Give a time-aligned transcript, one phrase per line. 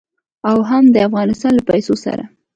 [0.49, 2.23] او هم د افغانستان له پوليسو سره.